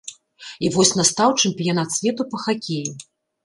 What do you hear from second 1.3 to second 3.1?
чэмпіянат свету па хакеі.